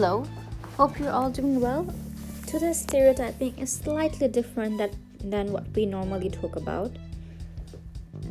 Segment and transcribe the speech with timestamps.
[0.00, 0.24] Hello,
[0.78, 1.86] hope you're all doing well.
[2.46, 6.90] Today's stereotyping is slightly different that, than what we normally talk about.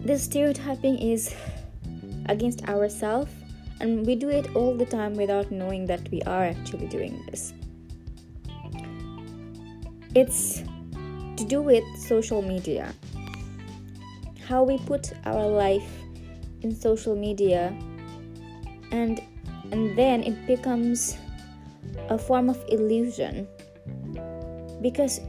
[0.03, 1.31] This stereotyping is
[2.25, 3.29] against ourselves,
[3.81, 7.53] and we do it all the time without knowing that we are actually doing this.
[10.15, 10.63] It's
[11.37, 12.95] to do with social media.
[14.47, 15.87] How we put our life
[16.63, 17.77] in social media
[18.89, 19.21] and
[19.71, 21.15] and then it becomes
[22.09, 23.47] a form of illusion.
[24.81, 25.21] Because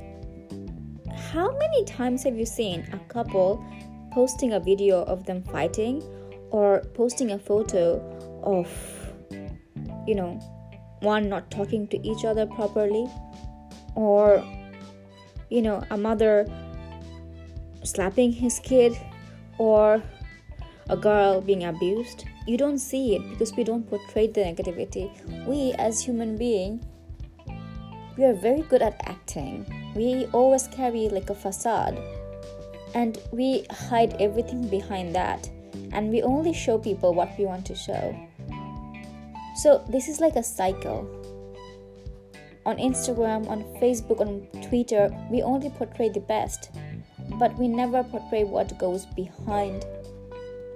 [1.33, 3.65] how many times have you seen a couple
[4.12, 6.03] posting a video of them fighting
[6.51, 8.01] or posting a photo
[8.43, 8.69] of
[10.06, 10.41] you know
[11.01, 13.06] one not talking to each other properly?
[13.95, 14.45] Or
[15.51, 16.47] you know a mother
[17.84, 18.97] slapping his kid
[19.59, 20.03] or
[20.89, 25.06] a girl being abused you don't see it because we don't portray the negativity.
[25.47, 26.84] We as human being
[28.17, 29.64] we are very good at acting.
[29.95, 31.97] We always carry like a facade.
[32.92, 35.48] And we hide everything behind that.
[35.92, 38.19] And we only show people what we want to show.
[39.56, 41.08] So this is like a cycle.
[42.67, 46.70] On instagram on facebook on twitter we only portray the best.
[47.39, 49.86] But we never portray what goes behind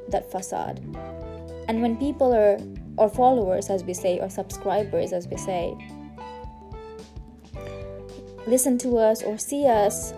[0.09, 0.81] that facade.
[1.69, 2.59] And when people are,
[2.97, 5.75] or followers, as we say, or subscribers, as we say,
[8.47, 10.13] listen to us or see us,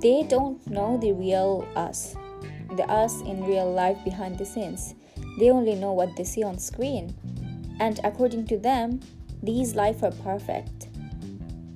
[0.00, 2.16] they don't know the real us,
[2.76, 4.94] the us in real life behind the scenes.
[5.38, 7.14] They only know what they see on screen.
[7.80, 9.00] And according to them,
[9.42, 10.88] these life are perfect.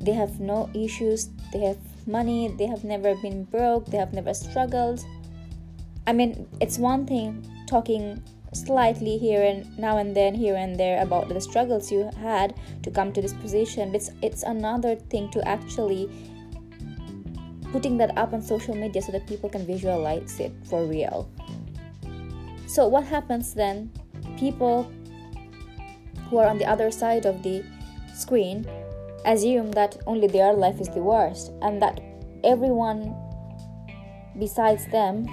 [0.00, 4.33] They have no issues, they have money, they have never been broke, they have never
[4.33, 5.05] struggled
[6.11, 8.20] I mean, it's one thing talking
[8.53, 12.91] slightly here and now and then here and there about the struggles you had to
[12.91, 13.94] come to this position.
[13.94, 16.10] It's it's another thing to actually
[17.71, 21.31] putting that up on social media so that people can visualize it for real.
[22.66, 23.92] So what happens then?
[24.37, 24.91] People
[26.27, 27.62] who are on the other side of the
[28.16, 28.66] screen
[29.25, 32.03] assume that only their life is the worst and that
[32.42, 33.15] everyone
[34.37, 35.31] besides them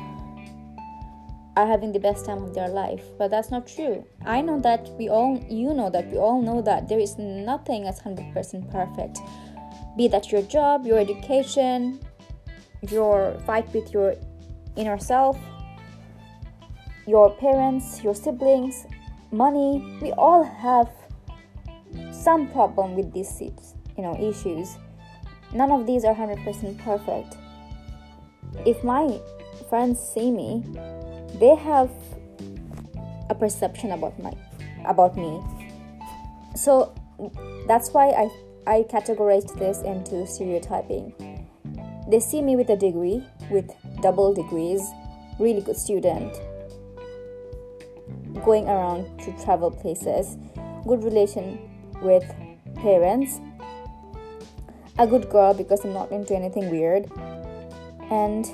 [1.58, 4.06] are having the best time of their life but that's not true.
[4.26, 7.88] I know that we all you know that we all know that there is nothing
[7.88, 9.20] as 100% perfect.
[9.98, 12.00] Be that your job your education
[12.92, 14.16] your fight with your
[14.76, 15.38] inner self
[17.08, 18.86] your parents your siblings
[19.32, 20.90] money we all have
[22.12, 24.78] some problem with these you know issues.
[25.54, 27.38] None of these are 100% perfect.
[28.66, 29.20] If my
[29.70, 30.64] friends see me
[31.36, 31.92] they have
[33.30, 34.34] a perception about my
[34.86, 35.42] about me.
[36.56, 36.94] So
[37.68, 38.30] that's why i
[38.68, 41.14] i categorized this into stereotyping.
[42.10, 43.72] They see me with a degree with
[44.02, 44.82] double degrees
[45.40, 46.34] really good student
[48.44, 50.38] going around to travel places
[50.86, 51.60] good relation
[52.02, 52.24] with
[52.76, 53.40] parents
[55.00, 57.10] a good girl because i'm not into anything weird
[58.10, 58.48] and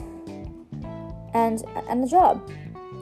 [1.33, 2.41] and and a job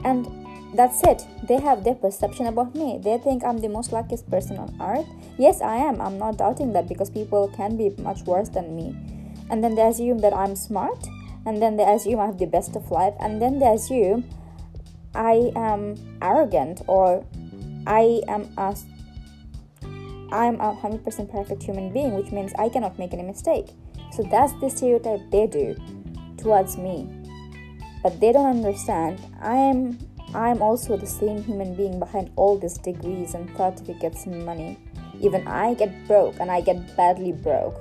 [0.04, 0.28] and
[0.74, 1.28] that's it.
[1.48, 3.00] They have their perception about me.
[3.04, 5.08] They think i'm the most luckiest person on earth.
[5.38, 6.00] Yes i am.
[6.02, 8.96] I'm not doubting that because people can be much worse than me.
[9.50, 11.06] And then they assume that i'm smart.
[11.46, 13.14] And then they assume i have the best of life.
[13.20, 14.30] And then they assume
[15.14, 17.26] i am arrogant or
[17.86, 18.74] i am a
[20.32, 23.68] i'm a 100% perfect human being which means i cannot make any mistake.
[24.14, 25.76] So that's the stereotype they do
[26.38, 27.21] towards me
[28.04, 29.20] but they don't understand.
[29.42, 30.00] I am
[30.34, 34.78] i am also the same human being behind all these degrees and certificates and money.
[35.20, 37.76] Even i get broke and i get badly broke.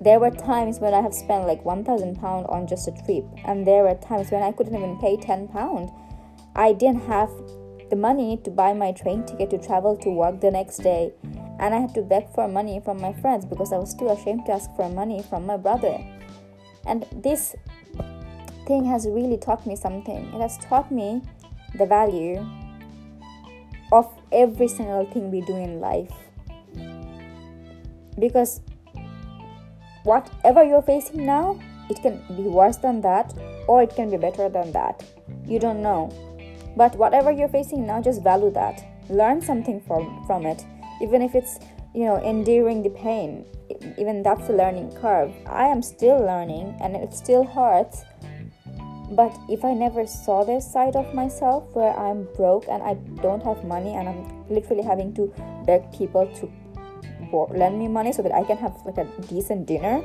[0.00, 3.66] There were times when i have spent like 1000 pound on just a trip and
[3.66, 5.90] there were times when i couldn't even pay 10 pound.
[6.54, 7.30] I didn't have
[7.88, 11.12] the money to buy my train ticket to travel to work the next day
[11.58, 14.46] and i had to beg for money from my friends because i was too ashamed
[14.46, 15.98] to ask for money from my brother.
[16.86, 17.54] And this
[18.70, 20.32] thing has really taught me something.
[20.32, 21.22] It has taught me
[21.74, 22.46] the value
[23.90, 26.14] of every single thing we do in life.
[28.16, 28.60] Because
[30.04, 31.58] whatever you're facing now,
[31.88, 33.34] it can be worse than that
[33.66, 35.02] or it can be better than that.
[35.46, 36.02] You don't know.
[36.76, 38.86] But whatever you're facing now, just value that.
[39.08, 40.64] Learn something from, from it.
[41.02, 41.58] Even if it's,
[41.92, 43.44] you know, enduring the pain,
[43.98, 45.32] even that's a learning curve.
[45.46, 48.04] I am still learning and it still hurts
[49.10, 53.42] But if I never saw this side of myself where I'm broke and I don't
[53.42, 55.34] have money and I'm literally having to
[55.66, 56.46] beg people to
[57.50, 60.02] lend me money so that I can have like a decent dinner,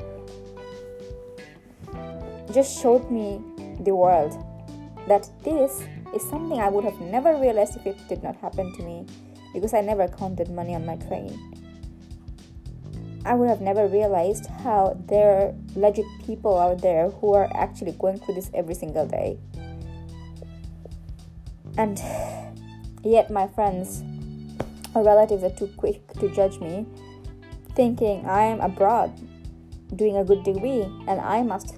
[2.52, 3.42] just showed me
[3.82, 4.34] the world
[5.08, 5.84] that this
[6.16, 9.06] is something I would have never realized if it did not happen to me
[9.54, 11.55] because I never counted money on my train.
[13.26, 17.94] I would have never realized how there are legit people out there who are actually
[17.94, 19.40] going through this every single day.
[21.78, 22.00] And
[23.04, 24.04] yet, my friends
[24.94, 26.86] or relatives are too quick to judge me,
[27.74, 29.12] thinking I am abroad
[29.96, 31.76] doing a good degree and I must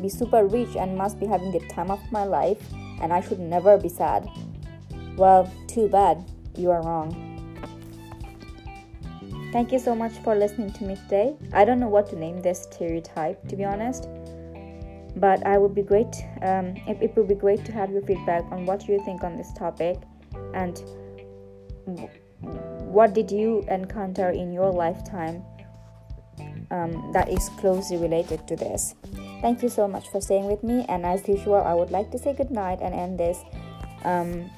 [0.00, 2.62] be super rich and must be having the time of my life
[3.02, 4.28] and I should never be sad.
[5.16, 6.24] Well, too bad,
[6.56, 7.29] you are wrong.
[9.52, 11.34] Thank you so much for listening to me today.
[11.52, 14.08] I don't know what to name this stereotype, to be honest,
[15.16, 16.14] but I would be great.
[16.42, 19.36] Um, it, it would be great to have your feedback on what you think on
[19.36, 19.98] this topic,
[20.54, 20.78] and
[22.86, 25.42] what did you encounter in your lifetime
[26.70, 28.94] um, that is closely related to this.
[29.42, 32.18] Thank you so much for staying with me, and as usual, I would like to
[32.18, 33.38] say goodnight and end this
[34.04, 34.48] um,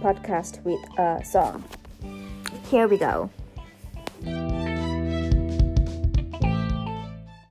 [0.00, 1.64] podcast with a song.
[2.70, 3.30] Here we go.